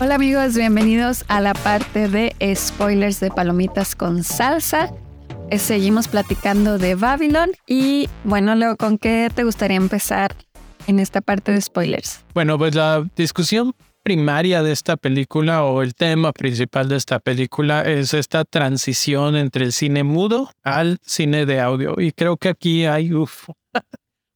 [0.00, 4.92] Hola amigos, bienvenidos a la parte de spoilers de palomitas con salsa.
[5.50, 10.36] Eh, Seguimos platicando de Babylon y bueno, Leo, ¿con qué te gustaría empezar
[10.86, 12.24] en esta parte de spoilers?
[12.32, 13.74] Bueno, pues la discusión
[14.04, 19.64] primaria de esta película o el tema principal de esta película es esta transición entre
[19.64, 21.96] el cine mudo al cine de audio.
[21.98, 23.48] Y creo que aquí hay uf,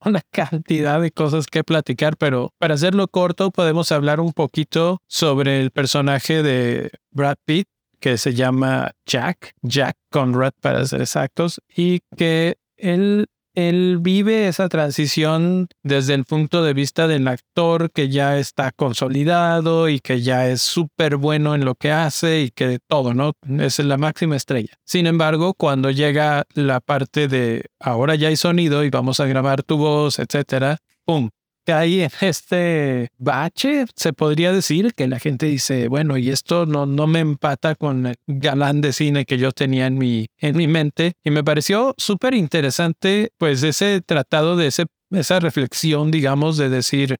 [0.05, 5.61] una cantidad de cosas que platicar, pero para hacerlo corto podemos hablar un poquito sobre
[5.61, 7.69] el personaje de Brad Pitt
[8.03, 14.69] que se llama Jack, Jack Conrad para ser exactos, y que él él vive esa
[14.69, 20.49] transición desde el punto de vista del actor que ya está consolidado y que ya
[20.49, 23.33] es súper bueno en lo que hace y que todo, ¿no?
[23.59, 24.75] Es la máxima estrella.
[24.85, 29.63] Sin embargo, cuando llega la parte de ahora ya hay sonido y vamos a grabar
[29.63, 31.31] tu voz, etcétera, ¡pum!
[31.65, 36.87] Cae en este bache, se podría decir, que la gente dice, bueno, y esto no,
[36.87, 40.67] no me empata con el galán de cine que yo tenía en mi, en mi
[40.67, 41.13] mente.
[41.25, 47.17] Y me pareció súper interesante, pues, ese tratado de ese, esa reflexión, digamos, de decir,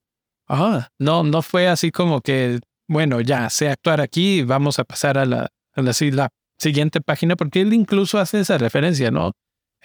[0.49, 5.19] ah, no, no fue así como que, bueno, ya sé actuar aquí, vamos a pasar
[5.19, 9.33] a la, a la, la siguiente página, porque él incluso hace esa referencia, ¿no?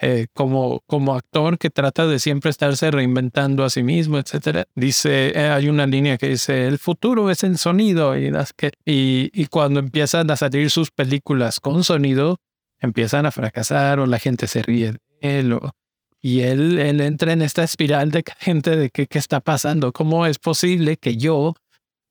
[0.00, 4.66] Eh, como, como actor que trata de siempre estarse reinventando a sí mismo, etcétera.
[4.76, 9.28] Dice, eh, hay una línea que dice, el futuro es el sonido y, que, y,
[9.32, 12.36] y cuando empiezan a salir sus películas con sonido,
[12.78, 15.72] empiezan a fracasar o la gente se ríe de él o,
[16.20, 20.38] y él, él entra en esta espiral de gente de qué está pasando, cómo es
[20.38, 21.54] posible que yo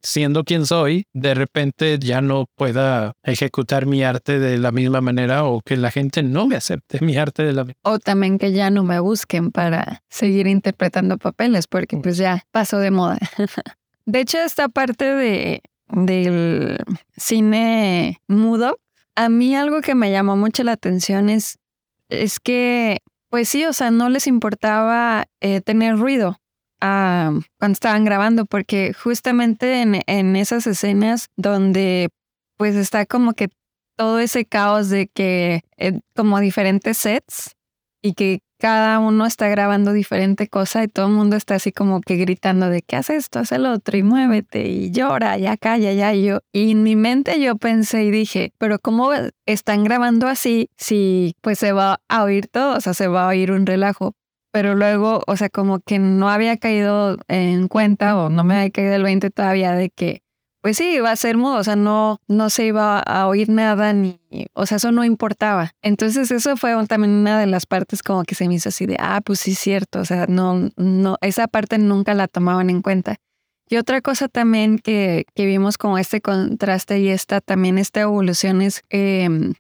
[0.02, 5.46] siendo quien soy, de repente ya no pueda ejecutar mi arte de la misma manera
[5.46, 8.52] o que la gente no me acepte mi arte de la misma O también que
[8.52, 13.18] ya no me busquen para seguir interpretando papeles, porque pues ya pasó de moda.
[14.06, 16.78] De hecho, esta parte de, del
[17.18, 18.80] cine mudo,
[19.16, 21.60] a mí algo que me llamó mucho la atención es,
[22.08, 23.00] es que,
[23.30, 26.40] pues sí, o sea, no les importaba eh, tener ruido
[26.82, 32.10] a, cuando estaban grabando, porque justamente en, en esas escenas donde
[32.58, 33.50] pues está como que
[33.96, 37.56] todo ese caos de que eh, como diferentes sets
[38.02, 42.02] y que cada uno está grabando diferente cosa y todo el mundo está así como
[42.02, 45.94] que gritando de que haz esto, haz el otro y muévete y llora, ya calla,
[45.94, 46.40] ya yo.
[46.52, 49.12] Y en mi mente yo pensé y dije, pero ¿cómo
[49.46, 52.78] están grabando así si pues se va a oír todo?
[52.78, 54.14] O sea, se va a oír un relajo
[54.58, 58.72] pero luego, o sea, como que no había caído en cuenta o no me había
[58.72, 60.24] caído el 20 todavía de que,
[60.64, 63.94] pues sí, iba a ser mudo, o sea, no, no se iba a oír nada
[63.94, 64.20] ni,
[64.56, 65.74] o sea, eso no importaba.
[65.84, 68.98] Entonces eso fue también una de las partes como que se me hizo así de,
[69.00, 73.18] ah, pues sí, cierto, o sea, no, no, esa parte nunca la tomaban en cuenta.
[73.70, 78.64] Y otra cosa también que, que vimos como este contraste y esta también esta evolución
[78.64, 79.54] es eh,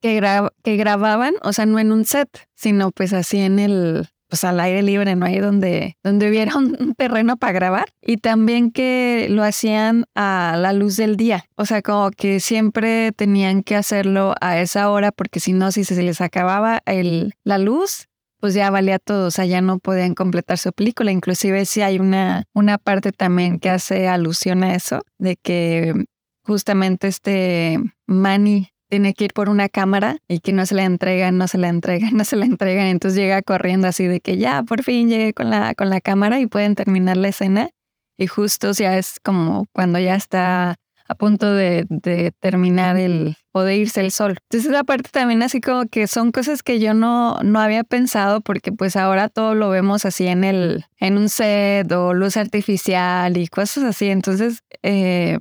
[0.00, 4.08] que, gra que grababan, o sea, no en un set, sino pues así en el,
[4.34, 5.26] pues al aire libre, ¿no?
[5.26, 7.90] Ahí donde, donde hubiera un terreno para grabar.
[8.02, 11.44] Y también que lo hacían a la luz del día.
[11.54, 15.84] O sea, como que siempre tenían que hacerlo a esa hora porque si no, si
[15.84, 18.08] se les acababa el, la luz,
[18.40, 21.12] pues ya valía todo, o sea, ya no podían completar su película.
[21.12, 26.06] Inclusive si hay una, una parte también que hace alusión a eso, de que
[26.42, 27.78] justamente este
[28.08, 31.58] Manny tiene que ir por una cámara y que no se la entregan, no se
[31.58, 32.86] la entregan, no se la entregan.
[32.86, 36.40] Entonces llega corriendo así de que ya por fin llegué con la, con la cámara
[36.40, 37.70] y pueden terminar la escena.
[38.16, 43.62] Y justo ya es como cuando ya está a punto de, de terminar el o
[43.62, 44.36] de irse el sol.
[44.50, 48.40] Entonces esa parte también así como que son cosas que yo no, no había pensado
[48.40, 53.36] porque pues ahora todo lo vemos así en el, en un set o luz artificial
[53.36, 54.08] y cosas así.
[54.08, 55.38] Entonces, eh,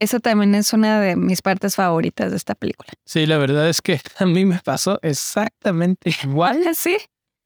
[0.00, 2.90] eso también es una de mis partes favoritas de esta película.
[3.06, 6.60] Sí, la verdad es que a mí me pasó exactamente igual.
[6.74, 6.96] Sí.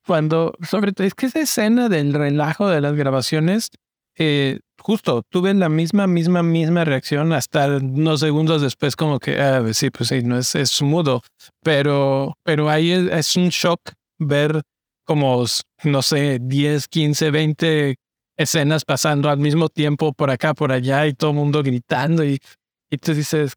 [0.06, 3.70] Cuando, sobre todo, es que esa escena del relajo de las grabaciones,
[4.18, 9.64] eh, justo tuve la misma, misma, misma reacción hasta unos segundos después, como que, ah,
[9.72, 11.22] sí, pues sí, no es, es mudo,
[11.62, 13.80] pero, pero ahí es, es un shock
[14.18, 14.60] ver
[15.06, 15.42] como,
[15.84, 17.96] no sé, 10, 15, 20
[18.36, 22.38] escenas pasando al mismo tiempo por acá, por allá y todo el mundo gritando y,
[22.90, 23.54] y tú dices,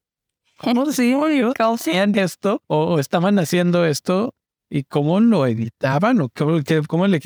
[0.57, 1.15] ¿cómo sí,
[1.59, 2.61] hacían esto?
[2.67, 4.33] ¿O estaban haciendo esto?
[4.69, 6.21] ¿Y cómo lo editaban?
[6.21, 7.19] ¿O cómo, cómo le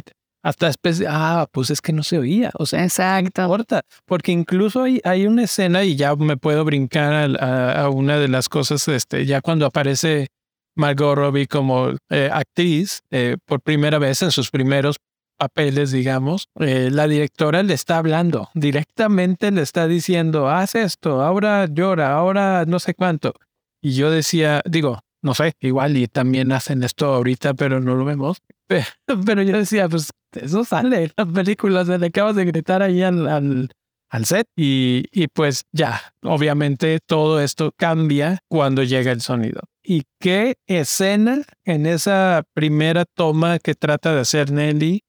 [0.44, 2.52] hasta después, ah, pues es que no se oía.
[2.56, 3.44] O sea, exacto.
[3.44, 8.18] importa, porque incluso hay, hay una escena y ya me puedo brincar a, a, una
[8.18, 10.30] de las cosas, este, ya cuando aparece
[10.76, 14.98] Margot Robbie como eh, actriz eh, por primera vez en sus primeros
[15.42, 21.66] papeles, digamos, eh, la directora le está hablando, directamente le está diciendo, haz esto, ahora
[21.66, 23.34] llora, ahora no sé cuánto.
[23.82, 28.06] Y yo decía, digo, no sé, igual y también hacen esto ahorita, pero no lo
[28.06, 28.38] vemos.
[29.26, 33.28] Pero yo decía, pues eso sale en las películas, le acabas de gritar ahí al,
[33.28, 39.62] al, set y, y pues ya, obviamente todo esto cambia cuando llega el sonido.
[39.84, 45.02] ¿Y qué escena en esa primera toma que trata de hacer Nelly,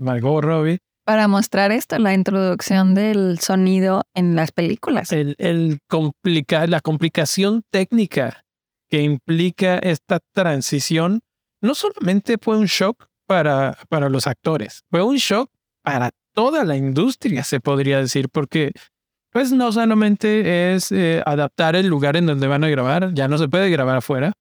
[0.00, 0.78] Margot Robbie?
[1.04, 5.10] Para mostrar esto, la introducción del sonido en las películas.
[5.10, 8.44] El, el complicar, la complicación técnica
[8.88, 11.22] que implica esta transición,
[11.60, 15.50] no solamente fue un shock para, para los actores, fue un shock
[15.82, 18.72] para toda la industria, se podría decir, porque
[19.32, 23.38] pues no solamente es eh, adaptar el lugar en donde van a grabar, ya no
[23.38, 24.32] se puede grabar afuera.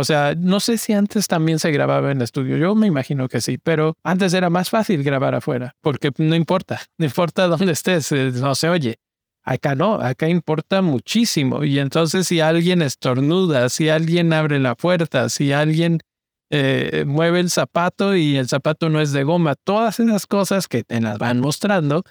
[0.00, 3.28] O sea, no sé si antes también se grababa en el estudio, yo me imagino
[3.28, 7.72] que sí, pero antes era más fácil grabar afuera, porque no importa, no importa dónde
[7.72, 8.96] estés, eh, no se oye.
[9.42, 11.64] Acá no, acá importa muchísimo.
[11.64, 16.00] Y entonces si alguien estornuda, si alguien abre la puerta, si alguien
[16.50, 20.82] eh, mueve el zapato y el zapato no es de goma, todas esas cosas que
[20.82, 22.02] te las van mostrando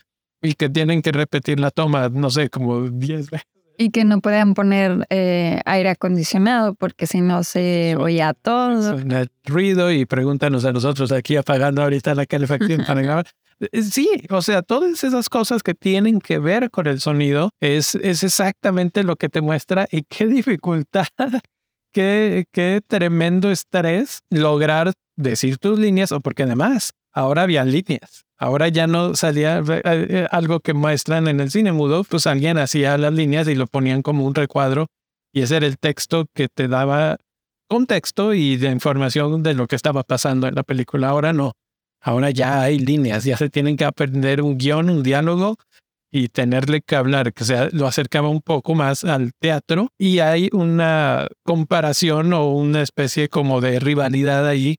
[0.42, 3.59] y que tienen que repetir la toma, no sé, como 10 veces.
[3.82, 8.92] Y que no puedan poner eh, aire acondicionado porque si no se oía todo.
[8.92, 13.26] Suena el ruido y pregúntanos a nosotros aquí apagando ahorita la calefacción para grabar.
[13.72, 17.96] Eh, sí, o sea, todas esas cosas que tienen que ver con el sonido es,
[17.96, 21.08] es exactamente lo que te muestra y qué dificultad,
[21.94, 28.26] qué, qué tremendo estrés lograr decir tus líneas o porque además ahora había líneas.
[28.38, 32.58] Ahora ya no salía eh, eh, algo que muestran en el cine mudo, pues alguien
[32.58, 34.88] hacía las líneas y lo ponían como un recuadro
[35.34, 37.18] y ese era el texto que te daba
[37.68, 41.10] contexto y de información de lo que estaba pasando en la película.
[41.10, 41.54] Ahora no.
[42.02, 45.58] Ahora ya hay líneas, ya se tienen que aprender un guion, un diálogo
[46.12, 50.50] y tenerle que hablar, que sea, lo acercaba un poco más al teatro y hay
[50.54, 54.78] una comparación o una especie como de rivalidad ahí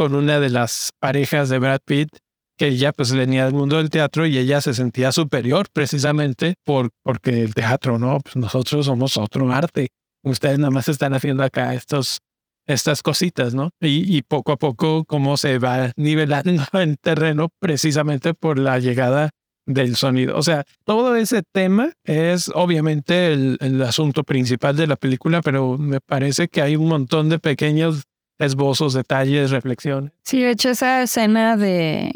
[0.00, 2.08] con una de las parejas de Brad Pitt
[2.56, 6.88] que ella pues venía del mundo del teatro y ella se sentía superior precisamente por,
[7.02, 8.18] porque el teatro, ¿no?
[8.20, 9.88] Pues nosotros somos otro arte.
[10.22, 12.20] Ustedes nada más están haciendo acá estos,
[12.66, 13.68] estas cositas, ¿no?
[13.78, 19.28] Y, poco a poco cómo se va nivelando el terreno precisamente por la llegada
[19.66, 20.34] del sonido.
[20.38, 25.76] O sea, todo ese tema es obviamente el, el, asunto principal de la película, pero
[25.76, 28.04] me parece que hay un montón de pequeños
[28.40, 30.12] esbozos, detalles, reflexiones.
[30.24, 32.10] Sí, de hecho esa escena de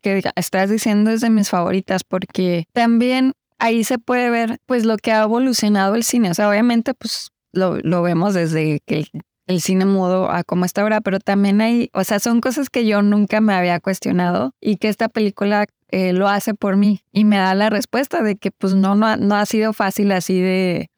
[0.00, 4.96] que estás diciendo es de mis favoritas porque también ahí se puede ver pues lo
[4.96, 6.30] que ha evolucionado el cine.
[6.30, 9.06] O sea, obviamente pues lo, lo vemos desde que
[9.46, 12.86] el, cine mudo a cómo está ahora, pero también hay, o sea, son cosas que
[12.86, 17.24] yo nunca me había cuestionado y que esta película eh, lo hace por mí y
[17.24, 20.90] me da la respuesta de que pues no, no, no ha sido fácil así de,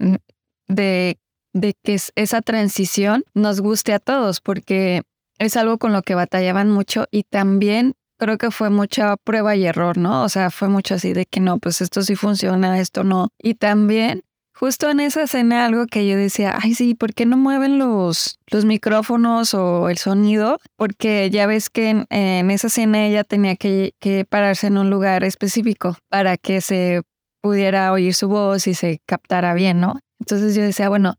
[0.67, 1.19] de,
[1.53, 5.03] de que esa transición nos guste a todos porque
[5.39, 9.65] es algo con lo que batallaban mucho y también creo que fue mucha prueba y
[9.65, 10.23] error, ¿no?
[10.23, 13.31] O sea, fue mucho así de que no, pues esto sí funciona, esto no.
[13.39, 14.23] Y también,
[14.55, 18.39] justo en esa escena, algo que yo decía, ay, sí, ¿por qué no mueven los,
[18.51, 20.59] los micrófonos o el sonido?
[20.77, 25.25] Porque ya ves que en, esa escena ella tenía que, que pararse en un lugar
[25.25, 27.01] específico para que se
[27.41, 29.99] pudiera oír su voz y se captara bien, ¿no?
[30.21, 31.15] Entonces yo decía, bueno,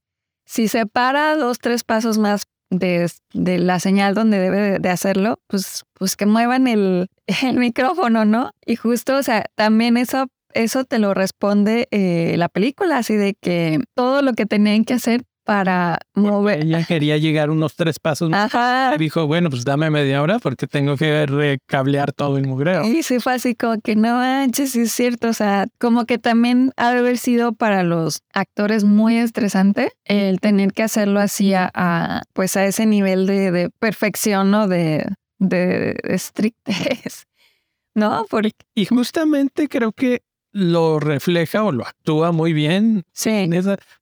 [0.51, 5.39] si se para dos, tres pasos más de, de, la señal donde debe de hacerlo,
[5.47, 7.07] pues, pues que muevan el,
[7.43, 8.51] el micrófono, ¿no?
[8.65, 13.33] Y justo, o sea, también eso, eso te lo responde eh, la película, así de
[13.41, 16.61] que todo lo que tenían que hacer para mover.
[16.61, 18.55] Ella quería llegar unos tres pasos más.
[18.55, 18.95] Ajá.
[18.97, 22.85] Dijo, bueno, pues dame media hora porque tengo que recablear todo el mugreo.
[22.85, 25.27] Y sí fue así como que no manches, sí es cierto.
[25.27, 30.39] O sea, como que también ha de haber sido para los actores muy estresante el
[30.39, 35.05] tener que hacerlo así a, pues a ese nivel de, de perfección o de,
[35.37, 37.25] de, de estrictez.
[37.93, 38.25] ¿No?
[38.29, 38.51] Porque...
[38.73, 43.03] Y justamente creo que lo refleja o lo actúa muy bien.
[43.13, 43.49] Sí.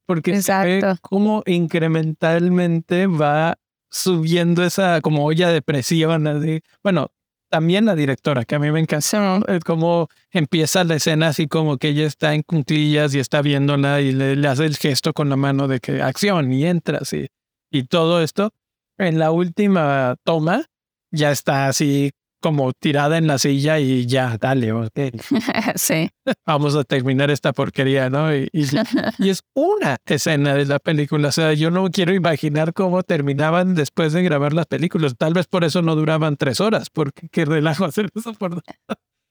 [0.06, 0.88] porque Exacto.
[0.88, 3.58] ve cómo incrementalmente va
[3.90, 6.62] subiendo esa como olla de presión.
[6.84, 7.12] bueno,
[7.50, 11.78] también la directora, que a mí me encanta, es como empieza la escena así como
[11.78, 15.36] que ella está en puntillas y está viéndola y le, hace el gesto con la
[15.36, 17.28] mano de que acción y entras y,
[17.72, 18.54] y todo esto.
[18.98, 20.66] En la última toma
[21.12, 25.00] ya está así como tirada en la silla y ya, dale, ok.
[25.76, 26.10] sí.
[26.46, 28.34] Vamos a terminar esta porquería, ¿no?
[28.36, 31.30] Y, y, es una escena de la película.
[31.30, 35.16] O sea, yo no quiero imaginar cómo terminaban después de grabar las películas.
[35.18, 38.62] Tal vez por eso no duraban tres horas, porque qué relajo hacer eso por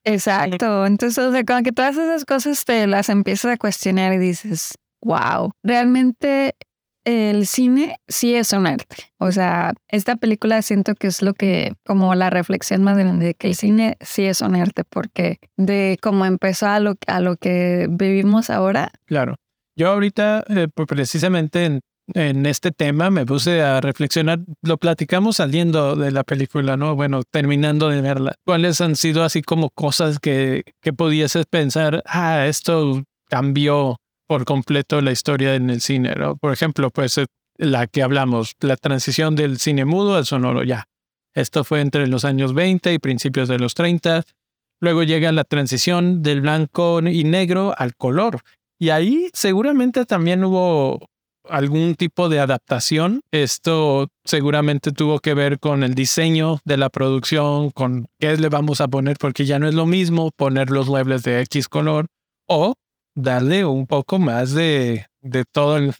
[0.04, 0.86] Exacto.
[0.86, 4.74] Entonces, o sea, como que todas esas cosas te las empiezas a cuestionar y dices,
[5.02, 6.54] wow, realmente
[7.08, 8.96] el cine sí es un arte.
[9.16, 13.34] O sea, esta película siento que es lo que, como la reflexión más grande, de
[13.34, 17.36] que el cine sí es un arte, porque de cómo empezó a lo, a lo
[17.36, 18.92] que vivimos ahora.
[19.06, 19.36] Claro.
[19.74, 21.80] Yo ahorita, eh, pues, precisamente en,
[22.12, 26.94] en, este tema, me puse a reflexionar, lo platicamos saliendo de la película, ¿no?
[26.94, 28.34] Bueno, terminando de verla.
[28.44, 33.96] ¿Cuáles han sido así como cosas que, que pudieses pensar, ah, esto cambió
[34.28, 36.14] por completo la historia en el cine.
[36.40, 40.85] Por ejemplo, pues eh, la que hablamos, la transición del cine mudo al sonoro, ya.
[41.35, 44.25] Esto fue entre los años 20 y principios de los 30.
[44.80, 48.40] Luego llega la transición del blanco y negro al color.
[48.78, 51.08] Y ahí seguramente también hubo
[51.49, 53.23] algún tipo de adaptación.
[53.32, 58.80] Esto seguramente tuvo que ver con el diseño de la producción, con qué le vamos
[58.80, 62.06] a poner, porque ya no es lo mismo poner los muebles de X color
[62.47, 62.75] o
[63.18, 65.94] darle un poco más de, de todo el,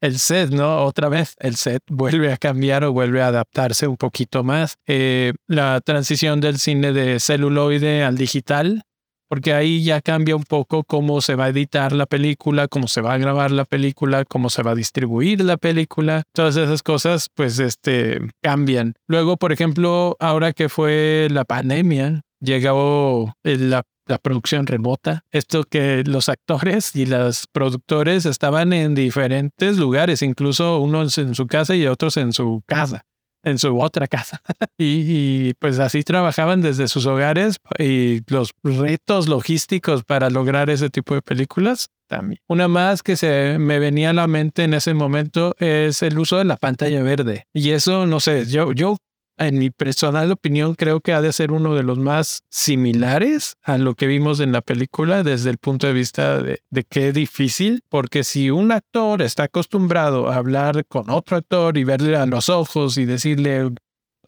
[0.00, 0.84] el, set, ¿no?
[0.84, 4.76] Otra vez el set vuelve a cambiar o vuelve a adaptarse un poquito más.
[4.86, 8.82] Eh, la transición del cine de celuloide al digital,
[9.28, 13.00] porque ahí ya cambia un poco cómo se va a editar la película, cómo se
[13.00, 16.24] va a grabar la película, cómo se va a distribuir la película.
[16.32, 18.94] Todas esas cosas, pues, este, cambian.
[19.08, 25.24] Luego, por ejemplo, ahora que fue la pandemia, llegó la la producción remota.
[25.30, 31.46] Esto que los actores y los productores estaban en diferentes lugares, incluso unos en su
[31.46, 33.04] casa y otros en su casa,
[33.42, 34.40] en su otra casa.
[34.78, 41.14] y, pues así trabajaban desde sus hogares y los retos logísticos para lograr ese tipo
[41.14, 42.40] de películas también.
[42.48, 46.36] Una más que se me venía a la mente en ese momento es el uso
[46.38, 47.46] de la pantalla verde.
[47.52, 48.96] Y eso, no sé, yo, yo
[49.36, 53.78] en mi personal opinión, creo que ha de ser uno de los más similares a
[53.78, 57.82] lo que vimos en la película desde el punto de vista de, de qué difícil,
[57.88, 62.48] porque si un actor está acostumbrado a hablar con otro actor y verle a los
[62.48, 63.70] ojos y decirle,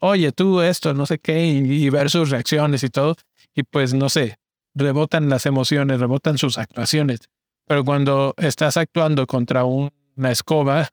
[0.00, 3.16] oye, tú esto, no sé qué, y, ver sus reacciones y todo,
[3.54, 4.38] y pues no sé,
[4.74, 7.20] rebotan las emociones, rebotan sus actuaciones.
[7.66, 10.88] Pero cuando estás actuando contra una escoba,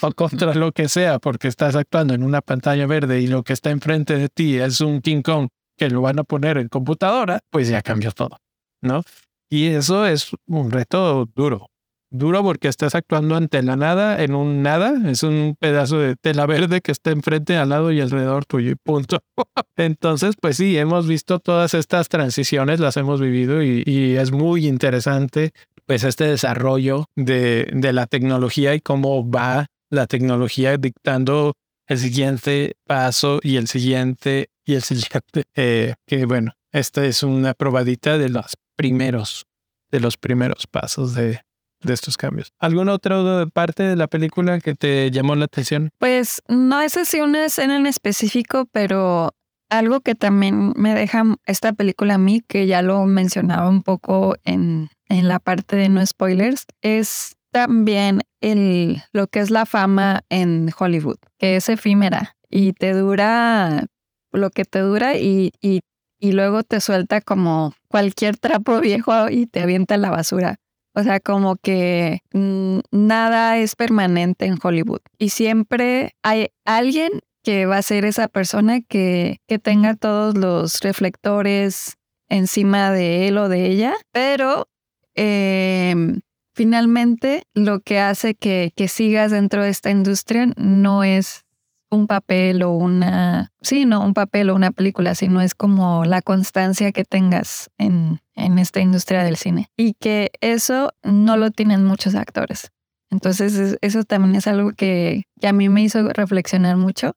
[0.00, 3.52] o contra lo que sea, porque estás actuando en una pantalla verde y lo que
[3.52, 7.40] está enfrente de ti es un King Kong que lo van a poner en computadora,
[7.50, 8.38] pues ya cambió todo,
[8.82, 9.02] ¿no?
[9.50, 11.68] Y eso es un reto duro.
[12.14, 16.44] Duro porque estás actuando ante la nada, en un nada, es un pedazo de tela
[16.44, 19.20] verde que está enfrente, al lado y alrededor tuyo y punto.
[19.78, 24.66] Entonces, pues sí, hemos visto todas estas transiciones, las hemos vivido y, y es muy
[24.66, 25.52] interesante
[25.86, 31.52] pues este desarrollo de, de la tecnología y cómo va la tecnología dictando
[31.86, 35.44] el siguiente paso y el siguiente y el siguiente.
[35.54, 39.44] Eh, que bueno, esta es una probadita de los primeros,
[39.90, 41.40] de los primeros pasos de,
[41.82, 42.52] de estos cambios.
[42.58, 45.90] ¿Alguna otra parte de la película que te llamó la atención?
[45.98, 49.34] Pues no es así una escena en específico, pero
[49.72, 54.36] algo que también me deja esta película a mí, que ya lo mencionaba un poco
[54.44, 60.22] en, en la parte de no spoilers, es también el, lo que es la fama
[60.28, 63.86] en Hollywood, que es efímera y te dura
[64.30, 65.80] lo que te dura y, y,
[66.20, 70.56] y luego te suelta como cualquier trapo viejo y te avienta la basura.
[70.94, 75.00] O sea, como que nada es permanente en Hollywood.
[75.18, 77.10] Y siempre hay alguien
[77.42, 81.96] que va a ser esa persona que, que tenga todos los reflectores
[82.28, 84.68] encima de él o de ella, pero
[85.14, 86.20] em,
[86.54, 91.44] finalmente lo que hace que, que, sigas dentro de esta industria no es
[91.90, 96.22] un papel o una, sí, no un papel o una película, sino es como la
[96.22, 99.68] constancia que tengas en, en esta industria del cine.
[99.76, 102.72] Y que eso no lo tienen muchos actores.
[103.10, 107.14] Entonces eso también es algo que, que a mí me hizo reflexionar mucho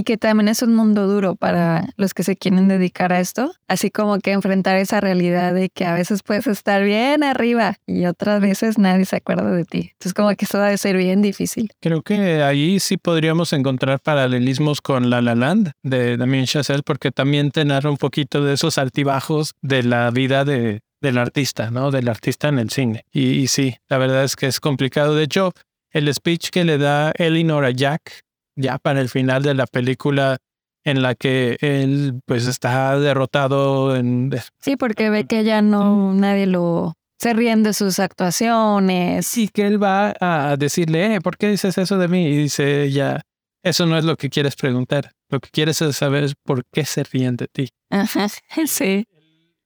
[0.00, 3.52] y que también es un mundo duro para los que se quieren dedicar a esto,
[3.68, 8.06] así como que enfrentar esa realidad de que a veces puedes estar bien arriba y
[8.06, 9.90] otras veces nadie se acuerda de ti.
[9.92, 11.70] Entonces como que eso debe ser bien difícil.
[11.80, 17.10] Creo que ahí sí podríamos encontrar paralelismos con La La Land de Damien Chazelle porque
[17.10, 21.90] también te narra un poquito de esos altibajos de la vida de, del artista, ¿no?
[21.90, 23.04] Del artista en el cine.
[23.12, 25.14] Y, y sí, la verdad es que es complicado.
[25.14, 25.52] De hecho,
[25.90, 28.22] el speech que le da Elinor a Jack
[28.60, 30.38] ya para el final de la película
[30.84, 34.30] en la que él pues está derrotado en...
[34.60, 39.26] Sí, porque ve que ya no nadie lo se ríen de sus actuaciones.
[39.26, 42.26] Sí, que él va a decirle, eh, ¿por qué dices eso de mí?
[42.26, 43.20] Y dice ella,
[43.62, 45.12] eso no es lo que quieres preguntar.
[45.28, 47.68] Lo que quieres saber es por qué se ríen de ti.
[47.90, 48.28] Ajá,
[48.66, 49.06] sí.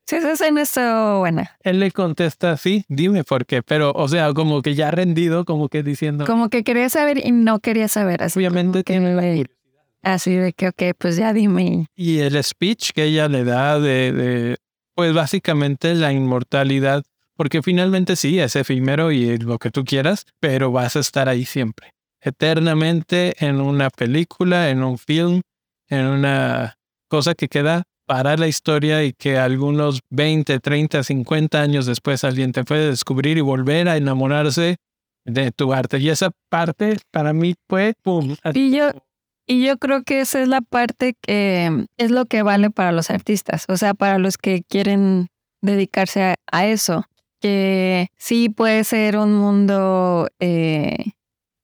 [0.07, 1.57] Sí, esa escena está buena.
[1.61, 5.71] Él le contesta, sí, dime por qué, pero, o sea, como que ya rendido, como
[5.71, 6.27] que diciendo...
[6.27, 8.23] Como que quería saber y no quería saber.
[8.23, 9.45] Así obviamente tiene la
[10.03, 11.87] Así de que, ok, pues ya dime.
[11.97, 14.57] Y el speech que ella le da de, de,
[14.95, 17.03] pues básicamente la inmortalidad,
[17.35, 21.47] porque finalmente sí, es efímero y lo que tú quieras, pero vas a estar ahí
[21.47, 25.41] siempre, eternamente en una película, en un film,
[25.89, 26.77] en una
[27.09, 32.53] cosa que queda para la historia y que algunos 20, 30, 50 años después alguien
[32.53, 34.77] te puede descubrir y volver a enamorarse
[35.25, 35.99] de tu arte.
[35.99, 38.37] Y esa parte para mí fue ¡pum!
[38.53, 38.91] Y yo,
[39.47, 43.11] y yo creo que esa es la parte que es lo que vale para los
[43.11, 45.29] artistas, o sea, para los que quieren
[45.63, 47.05] dedicarse a, eso,
[47.41, 51.13] que sí puede ser un mundo eh,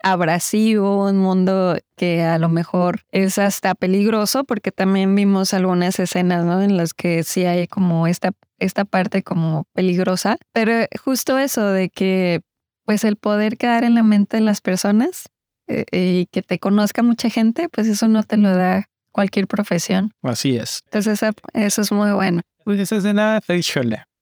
[0.03, 6.45] abrasivo, un mundo que a lo mejor es hasta peligroso, porque también vimos algunas escenas,
[6.45, 6.63] ¿no?
[6.63, 10.73] En las que sí hay como esta, esta parte como peligrosa, pero
[11.05, 12.41] justo eso de que
[12.85, 15.25] pues el poder quedar en la mente de las personas
[15.69, 20.13] eh, y que te conozca mucha gente, pues eso no te lo da cualquier profesión.
[20.23, 20.81] Así es.
[20.87, 21.21] Entonces
[21.55, 22.41] eso es muy bueno.
[22.65, 23.41] Pues esa escena,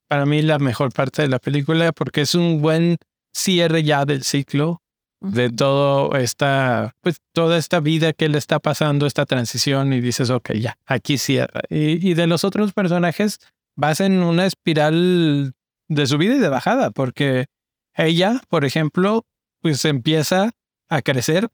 [0.08, 2.96] para mí la mejor parte de la película porque es un buen
[3.34, 4.80] cierre ya del ciclo
[5.20, 10.30] de todo esta, pues toda esta vida que le está pasando, esta transición y dices,
[10.30, 11.62] ok, ya, aquí cierra.
[11.68, 13.38] Y, y de los otros personajes
[13.74, 15.54] vas en una espiral
[15.88, 17.46] de subida y de bajada, porque
[17.94, 19.24] ella, por ejemplo,
[19.60, 20.50] pues empieza
[20.88, 21.48] a crecer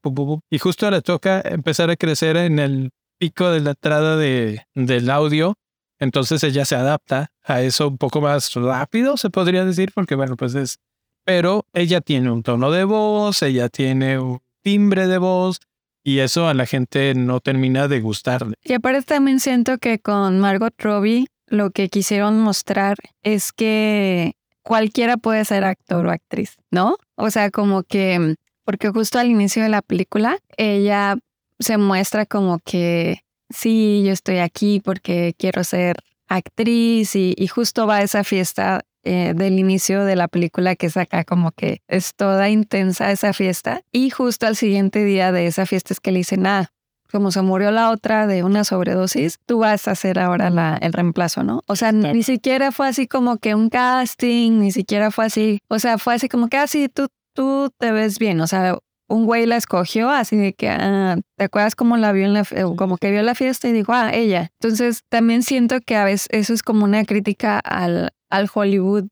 [0.50, 5.10] y justo le toca empezar a crecer en el pico de la entrada de, del
[5.10, 5.54] audio.
[5.98, 10.36] Entonces ella se adapta a eso un poco más rápido, se podría decir, porque bueno,
[10.36, 10.78] pues es
[11.24, 15.60] pero ella tiene un tono de voz, ella tiene un timbre de voz
[16.02, 18.54] y eso a la gente no termina de gustarle.
[18.62, 25.16] Y aparte también siento que con Margot Robbie lo que quisieron mostrar es que cualquiera
[25.16, 26.96] puede ser actor o actriz, ¿no?
[27.16, 31.16] O sea, como que, porque justo al inicio de la película, ella
[31.58, 33.20] se muestra como que
[33.50, 35.96] sí, yo estoy aquí porque quiero ser
[36.28, 40.86] actriz y, y justo va a esa fiesta eh, del inicio de la película que
[40.86, 45.46] es acá como que es toda intensa esa fiesta y justo al siguiente día de
[45.46, 46.70] esa fiesta es que le dicen, ah,
[47.14, 50.92] como se murió la otra de una sobredosis, tú vas a hacer ahora la, el
[50.92, 51.62] reemplazo, ¿no?
[51.66, 55.78] O sea, ni siquiera fue así como que un casting, ni siquiera fue así, o
[55.78, 59.26] sea, fue así como que así ah, tú, tú te ves bien, o sea, un
[59.26, 62.44] güey la escogió así de que, ah, ¿te acuerdas cómo la vio en la,
[62.76, 64.50] como que vio la fiesta y dijo, ah, ella?
[64.60, 69.04] Entonces también siento que a veces eso es como una crítica al, al Hollywood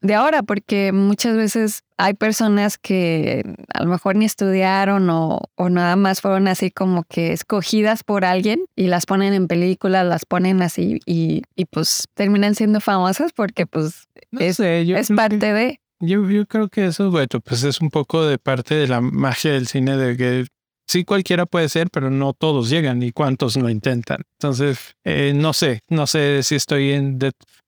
[0.00, 3.42] de ahora, porque muchas veces hay personas que
[3.74, 8.24] a lo mejor ni estudiaron o, o, nada más fueron así como que escogidas por
[8.24, 13.32] alguien y las ponen en películas, las ponen así y, y pues terminan siendo famosas
[13.32, 14.06] porque pues
[14.38, 15.80] es, es parte de...
[16.00, 19.52] Yo, yo creo que eso, bueno, pues es un poco de parte de la magia
[19.52, 20.46] del cine de que
[20.86, 24.22] sí cualquiera puede ser, pero no todos llegan y cuántos lo intentan.
[24.38, 27.18] Entonces, eh, no sé, no sé si estoy en...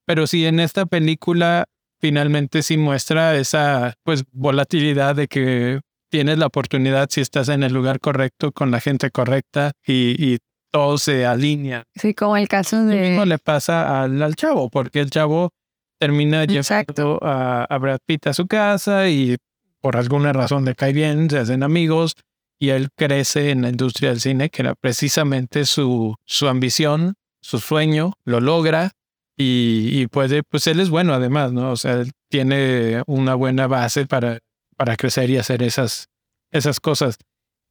[0.07, 1.65] pero sí en esta película
[2.01, 7.73] finalmente sí muestra esa pues volatilidad de que tienes la oportunidad si estás en el
[7.73, 10.39] lugar correcto con la gente correcta y, y
[10.73, 11.85] todo se alinea.
[11.95, 12.95] Sí, como el caso de...
[12.95, 15.51] Lo mismo le pasa al, al chavo, porque el chavo
[16.01, 19.37] termina llevando a, a Brad Pitt a su casa y
[19.81, 22.15] por alguna razón le cae bien, se hacen amigos
[22.59, 27.59] y él crece en la industria del cine, que era precisamente su, su ambición, su
[27.59, 28.93] sueño, lo logra
[29.37, 31.73] y, puede, pues él es bueno además, ¿no?
[31.73, 34.41] O sea, él tiene una buena base para,
[34.77, 36.09] para crecer y hacer esas,
[36.51, 37.17] esas cosas.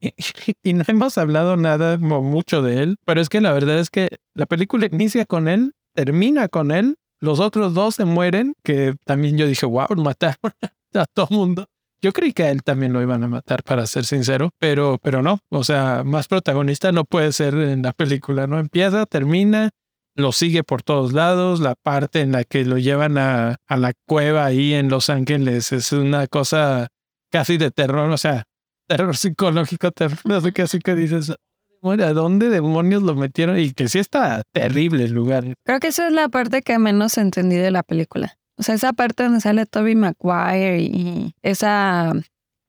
[0.01, 4.09] Y, no hemos hablado nada mucho de él, pero es que la verdad es que
[4.33, 9.37] la película inicia con él, termina con él, los otros dos se mueren, que también
[9.37, 10.37] yo dije, wow, mataron
[10.93, 11.65] a todo mundo.
[12.01, 15.21] Yo creí que a él también lo iban a matar, para ser sincero, pero, pero
[15.21, 15.39] no.
[15.49, 18.57] O sea, más protagonista no puede ser en la película, ¿no?
[18.57, 19.71] Empieza, termina,
[20.15, 21.59] lo sigue por todos lados.
[21.59, 25.73] La parte en la que lo llevan a, a la cueva ahí en Los Ángeles
[25.73, 26.87] es una cosa
[27.31, 28.43] casi de terror, o sea,
[28.87, 30.17] terror psicológico, terror,
[30.63, 31.33] así que dices,
[31.83, 33.59] ¿a dónde demonios lo metieron?
[33.59, 35.45] Y que sí está terrible el lugar.
[35.63, 38.37] Creo que esa es la parte que menos entendí de la película.
[38.57, 42.13] O sea, esa parte donde sale Toby Maguire y esa,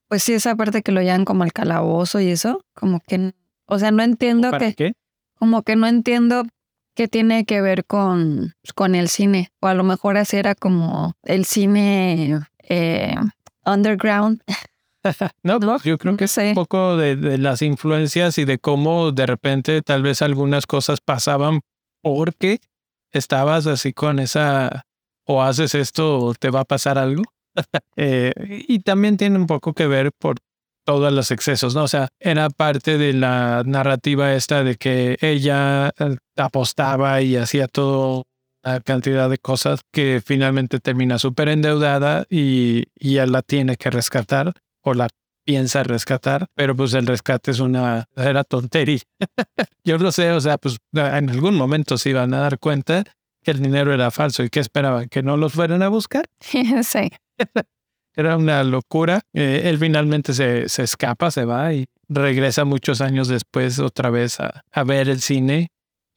[0.07, 3.33] pues sí, esa parte que lo llevan como al calabozo y eso, como que,
[3.65, 4.75] o sea, no entiendo ¿Para que...
[4.75, 4.93] qué?
[5.41, 6.43] como que no entiendo
[6.93, 9.49] qué tiene que ver con, con el cine.
[9.59, 13.15] O a lo mejor así era como el cine eh,
[13.65, 14.43] underground.
[15.43, 19.25] no, yo creo que es un poco de, de, las influencias y de cómo de
[19.25, 21.61] repente tal vez algunas cosas pasaban
[22.01, 22.59] porque
[23.11, 24.85] estabas así con esa
[25.25, 27.23] o haces esto o te va a pasar algo.
[27.97, 28.31] Eh,
[28.67, 30.37] y también tiene un poco que ver por
[30.85, 31.83] todos los excesos, ¿no?
[31.83, 37.67] O sea, era parte de la narrativa esta de que ella eh, apostaba y hacía
[37.67, 38.23] todo
[38.63, 43.89] una cantidad de cosas que finalmente termina súper endeudada y, y él la tiene que
[43.89, 45.07] rescatar o la
[45.43, 48.99] piensa rescatar, pero pues el rescate es una era tontería.
[49.83, 53.03] Yo lo sé, o sea, pues en algún momento se iban a dar cuenta
[53.43, 56.25] que el dinero era falso y que esperaban que no los fueran a buscar.
[56.39, 57.11] sí.
[58.13, 59.21] Era una locura.
[59.33, 64.39] Eh, él finalmente se, se, escapa, se va y regresa muchos años después otra vez
[64.41, 65.69] a, a, ver el cine.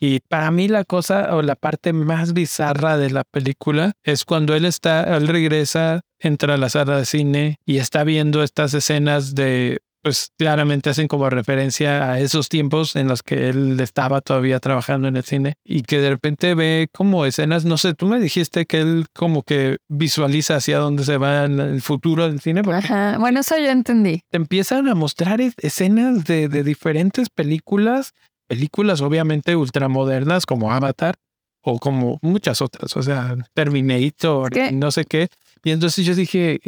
[0.07, 4.55] Y para mí la cosa o la parte más bizarra de la película es cuando
[4.55, 9.35] él está, él regresa, entra a la sala de cine y está viendo estas escenas
[9.35, 14.61] de pues claramente hacen como referencia a esos tiempos en los que él estaba todavía
[14.61, 18.21] trabajando en el cine y que de repente ve como escenas, no sé, tú me
[18.21, 22.61] dijiste que él como que visualiza hacia dónde se va el futuro del cine.
[22.71, 23.17] Ajá.
[23.19, 24.21] Bueno, eso ya entendí.
[24.31, 28.13] Te empiezan a mostrar escenas de, de diferentes películas,
[28.47, 31.17] películas obviamente ultramodernas como Avatar
[31.63, 35.29] o como muchas otras, o sea, Terminator, no sé qué.
[35.63, 36.61] Y entonces yo dije,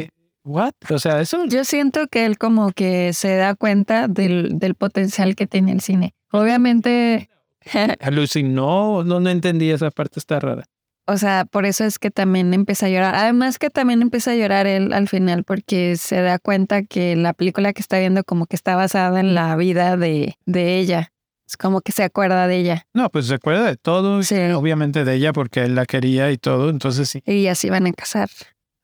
[0.47, 0.73] ¿What?
[0.89, 1.45] O sea, eso.
[1.45, 5.81] Yo siento que él como que se da cuenta del, del potencial que tiene el
[5.81, 6.15] cine.
[6.31, 7.29] Obviamente.
[7.99, 10.63] Alucinó, no, no entendí esa parte, está rara.
[11.05, 13.15] O sea, por eso es que también empieza a llorar.
[13.15, 17.33] Además que también empieza a llorar él al final porque se da cuenta que la
[17.33, 21.11] película que está viendo como que está basada en la vida de, de ella.
[21.47, 22.87] Es como que se acuerda de ella.
[22.93, 24.21] No, pues se acuerda de todo.
[24.23, 24.35] Sí.
[24.35, 27.23] Obviamente de ella porque él la quería y todo, entonces sí.
[27.25, 28.29] Y así van a casar.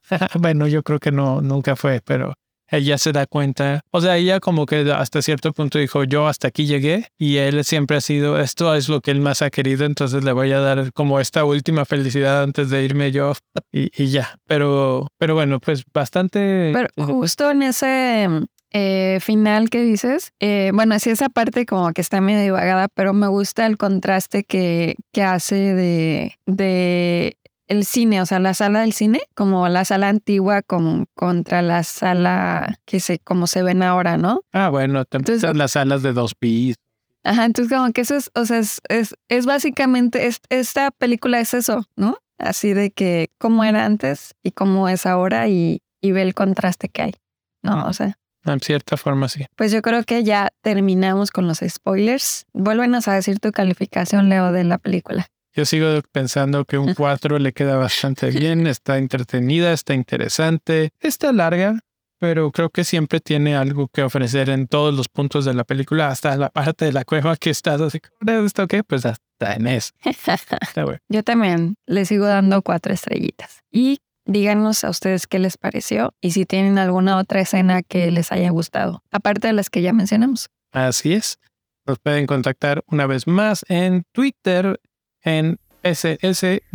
[0.40, 2.34] bueno, yo creo que no, nunca fue, pero
[2.70, 3.82] ella se da cuenta.
[3.92, 7.64] O sea, ella como que hasta cierto punto dijo, yo hasta aquí llegué y él
[7.64, 10.60] siempre ha sido, esto es lo que él más ha querido, entonces le voy a
[10.60, 13.34] dar como esta última felicidad antes de irme yo
[13.72, 14.40] y, y ya.
[14.48, 16.72] Pero, pero bueno, pues bastante...
[16.74, 18.28] Pero justo en ese
[18.74, 23.14] eh, final que dices, eh, bueno, así esa parte como que está medio divagada, pero
[23.14, 28.82] me gusta el contraste que, que hace de, de el cine, o sea, la sala
[28.82, 33.84] del cine, como la sala antigua con, contra la sala que se, como se ven
[33.84, 34.42] ahora, ¿no?
[34.52, 36.78] Ah, bueno, entonces las salas de dos pisos.
[37.24, 41.88] Ajá, entonces como que eso es, o sea, es, es, básicamente, esta película es eso,
[41.96, 42.18] ¿no?
[42.40, 46.90] Así de que cómo era antes y cómo es ahora y, y ve el contraste
[46.90, 47.14] que hay,
[47.62, 47.86] ¿no?
[47.86, 48.18] O sea.
[48.46, 49.46] En cierta forma, sí.
[49.56, 52.46] Pues yo creo que ya terminamos con los spoilers.
[52.54, 55.28] Vuélvenos a decir tu calificación, Leo, de la película.
[55.56, 61.32] Yo sigo pensando que un 4 le queda bastante bien, está entretenida, está interesante, está
[61.32, 61.80] larga,
[62.20, 66.08] pero creo que siempre tiene algo que ofrecer en todos los puntos de la película,
[66.08, 68.84] hasta la parte de la cueva que estás así, ¿esto qué?
[68.84, 69.92] Pues hasta en eso.
[71.10, 73.60] Yo también le sigo dando cuatro estrellitas.
[73.72, 78.32] Y díganos a ustedes qué les pareció y si tienen alguna otra escena que les
[78.32, 80.50] haya gustado, aparte de las que ya mencionamos.
[80.72, 81.40] Así es.
[81.86, 84.80] Nos pueden contactar una vez más en Twitter
[85.22, 86.66] en ss-podcast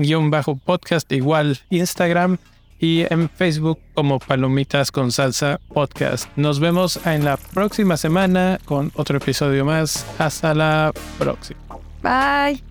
[1.12, 2.36] igual Instagram
[2.78, 6.28] y en Facebook como Palomitas con Salsa Podcast.
[6.36, 10.06] Nos vemos en la próxima semana con otro episodio más.
[10.18, 11.60] Hasta la próxima.
[12.02, 12.62] Bye.